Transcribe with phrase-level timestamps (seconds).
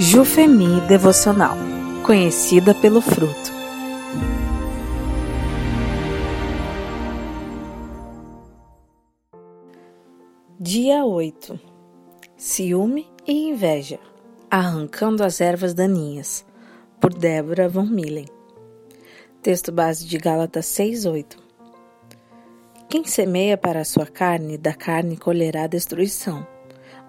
[0.00, 1.56] Jufemi Devocional,
[2.06, 3.50] conhecida pelo fruto.
[10.60, 11.58] Dia 8
[12.36, 13.98] Ciúme e inveja
[14.48, 16.46] Arrancando as ervas daninhas,
[17.00, 18.28] por Débora Von Millen.
[19.42, 21.38] Texto base de Gálatas 6:8.
[22.88, 26.46] Quem semeia para a sua carne, da carne colherá destruição,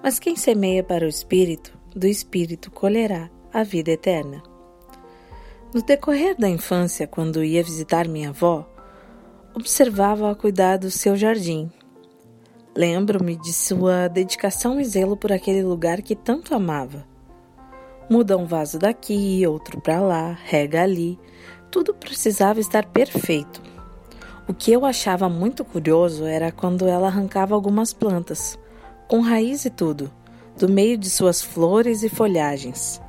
[0.01, 4.41] mas quem semeia para o espírito, do Espírito colherá a vida eterna.
[5.73, 8.67] No decorrer da infância, quando ia visitar minha avó,
[9.53, 11.71] observava-a cuidar do seu jardim.
[12.75, 17.05] Lembro-me de sua dedicação e zelo por aquele lugar que tanto amava.
[18.09, 21.19] Muda um vaso daqui, outro para lá, rega ali,
[21.69, 23.61] tudo precisava estar perfeito.
[24.47, 28.57] O que eu achava muito curioso era quando ela arrancava algumas plantas,
[29.07, 30.11] com raiz e tudo,
[30.59, 33.01] do meio de suas flores e folhagens.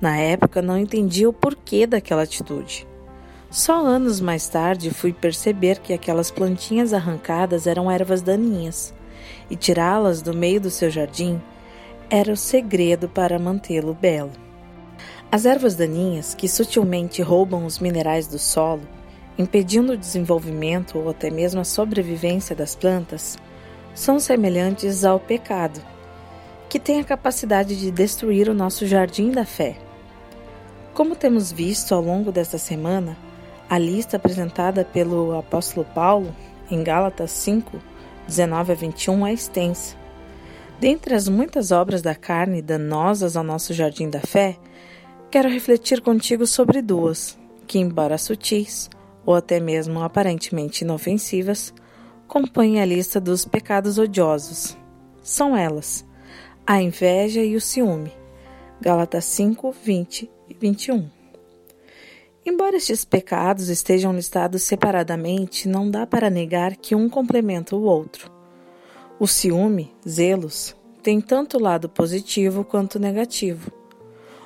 [0.00, 2.84] Na época não entendi o porquê daquela atitude.
[3.48, 8.92] Só anos mais tarde fui perceber que aquelas plantinhas arrancadas eram ervas daninhas,
[9.48, 11.40] e tirá-las do meio do seu jardim
[12.10, 14.32] era o segredo para mantê-lo belo.
[15.30, 18.82] As ervas daninhas, que sutilmente roubam os minerais do solo,
[19.38, 23.38] impedindo o desenvolvimento ou até mesmo a sobrevivência das plantas,
[23.94, 25.80] são semelhantes ao pecado,
[26.70, 29.76] que tem a capacidade de destruir o nosso jardim da fé.
[30.94, 33.18] Como temos visto ao longo desta semana,
[33.68, 36.32] a lista apresentada pelo apóstolo Paulo
[36.70, 37.76] em Gálatas 5,
[38.28, 39.96] 19 a 21 é extensa.
[40.78, 44.56] Dentre as muitas obras da carne danosas ao nosso jardim da fé,
[45.28, 48.88] quero refletir contigo sobre duas, que, embora sutis
[49.26, 51.74] ou até mesmo aparentemente inofensivas,
[52.28, 54.78] compõem a lista dos pecados odiosos.
[55.20, 56.08] São elas:
[56.66, 58.12] a inveja e o ciúme.
[58.80, 61.08] Gálatas 5, 20 e 21.
[62.44, 68.30] Embora estes pecados estejam listados separadamente, não dá para negar que um complementa o outro.
[69.18, 73.70] O ciúme, zelos, tem tanto lado positivo quanto negativo.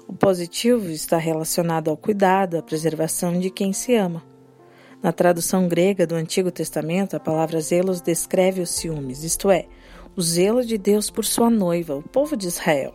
[0.09, 4.23] O positivo está relacionado ao cuidado, à preservação de quem se ama.
[5.03, 9.67] Na tradução grega do Antigo Testamento, a palavra zelos descreve os ciúmes, isto é,
[10.17, 12.93] o zelo de Deus por sua noiva, o povo de Israel.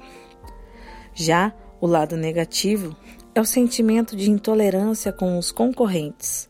[1.13, 2.95] Já o lado negativo
[3.33, 6.49] é o sentimento de intolerância com os concorrentes.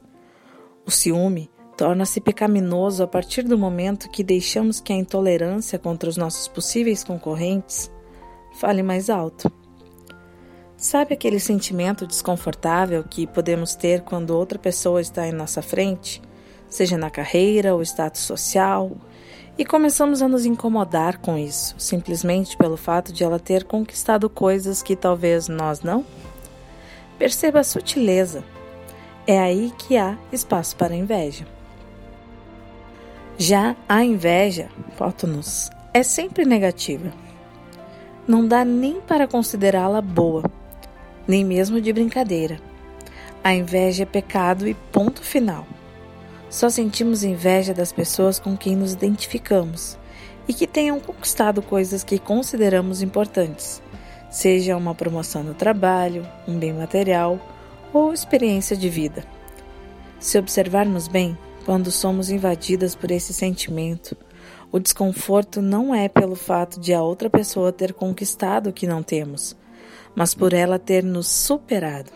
[0.86, 6.18] O ciúme torna-se pecaminoso a partir do momento que deixamos que a intolerância contra os
[6.18, 7.92] nossos possíveis concorrentes
[8.60, 9.52] fale mais alto.
[10.76, 16.22] Sabe aquele sentimento desconfortável que podemos ter quando outra pessoa está em nossa frente,
[16.68, 18.92] seja na carreira ou status social,
[19.60, 24.82] e começamos a nos incomodar com isso, simplesmente pelo fato de ela ter conquistado coisas
[24.82, 26.06] que talvez nós não?
[27.18, 28.42] Perceba a sutileza.
[29.28, 31.46] É aí que há espaço para inveja.
[33.38, 37.12] Já a inveja, foto-nos, é sempre negativa.
[38.26, 40.44] Não dá nem para considerá-la boa,
[41.28, 42.62] nem mesmo de brincadeira.
[43.44, 45.68] A inveja é pecado e ponto final.
[46.50, 50.00] Só sentimos inveja das pessoas com quem nos identificamos
[50.48, 53.84] e que tenham conquistado coisas que consideramos importantes,
[54.32, 57.40] seja uma promoção no trabalho, um bem material
[57.94, 59.24] ou experiência de vida.
[60.20, 64.18] Se observarmos bem, quando somos invadidas por esse sentimento,
[64.72, 69.04] o desconforto não é pelo fato de a outra pessoa ter conquistado o que não
[69.04, 69.56] temos,
[70.16, 72.12] mas por ela ter nos superado.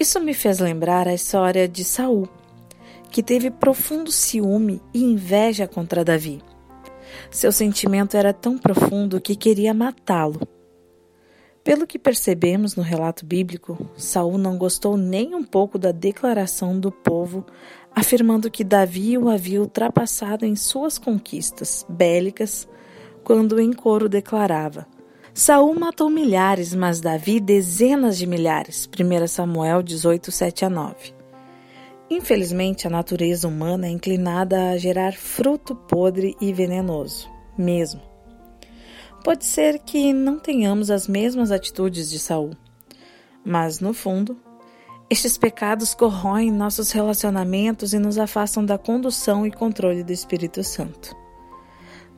[0.00, 2.28] Isso me fez lembrar a história de Saul
[3.14, 6.42] que teve profundo ciúme e inveja contra Davi.
[7.30, 10.40] Seu sentimento era tão profundo que queria matá-lo.
[11.62, 16.90] Pelo que percebemos no relato bíblico, Saul não gostou nem um pouco da declaração do
[16.90, 17.46] povo
[17.94, 22.68] afirmando que Davi o havia ultrapassado em suas conquistas bélicas,
[23.22, 24.88] quando em coro declarava:
[25.32, 28.88] Saul matou milhares, mas Davi dezenas de milhares.
[28.88, 31.23] 1 Samuel 18, 7 a 9.
[32.10, 38.00] Infelizmente, a natureza humana é inclinada a gerar fruto podre e venenoso, mesmo.
[39.24, 42.50] Pode ser que não tenhamos as mesmas atitudes de Saul,
[43.42, 44.36] mas no fundo,
[45.08, 51.16] estes pecados corroem nossos relacionamentos e nos afastam da condução e controle do Espírito Santo.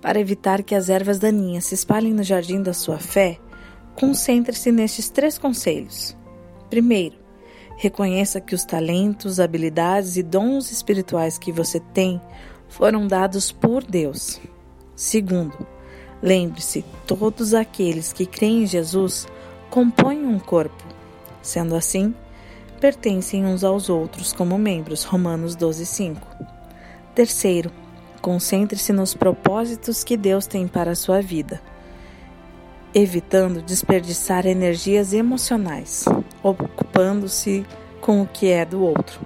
[0.00, 3.38] Para evitar que as ervas daninhas se espalhem no jardim da sua fé,
[3.94, 6.16] concentre-se nestes três conselhos.
[6.68, 7.25] Primeiro,
[7.76, 12.20] Reconheça que os talentos, habilidades e dons espirituais que você tem
[12.68, 14.40] foram dados por Deus.
[14.94, 15.66] Segundo,
[16.22, 19.28] lembre-se: todos aqueles que creem em Jesus
[19.68, 20.84] compõem um corpo.
[21.42, 22.14] Sendo assim,
[22.80, 25.04] pertencem uns aos outros como membros.
[25.04, 26.16] Romanos 12:5.
[27.14, 27.70] Terceiro,
[28.22, 31.60] concentre-se nos propósitos que Deus tem para a sua vida,
[32.94, 36.04] evitando desperdiçar energias emocionais,
[36.50, 37.66] ocupando-se
[38.00, 39.20] com o que é do outro.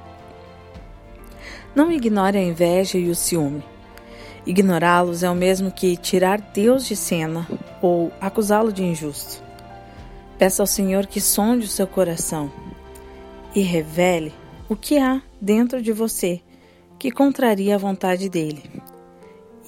[1.75, 3.63] Não ignore a inveja e o ciúme.
[4.47, 7.47] Ignorá-los é o mesmo que tirar Deus de cena
[7.83, 9.43] ou acusá-lo de injusto.
[10.39, 12.51] Peça ao Senhor que sonde o seu coração
[13.55, 14.33] e revele
[14.69, 16.41] o que há dentro de você
[16.99, 18.63] que contraria a vontade dele.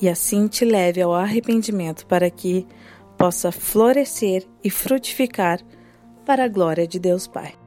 [0.01, 2.67] E assim te leve ao arrependimento para que
[3.17, 5.61] possa florescer e frutificar
[6.25, 7.62] para a glória de Deus Pai.